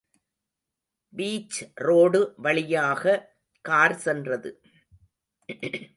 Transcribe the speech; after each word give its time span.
Beach road 1.17 2.33
வழியாக 2.37 3.03
car 3.65 3.95
சென்றது. 3.95 4.51